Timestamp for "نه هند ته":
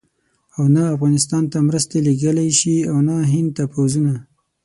3.07-3.63